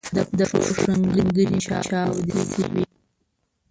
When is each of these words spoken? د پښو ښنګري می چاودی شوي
د 0.37 0.39
پښو 0.51 0.73
ښنګري 0.81 1.45
می 1.51 1.59
چاودی 1.87 2.35
شوي 2.53 2.83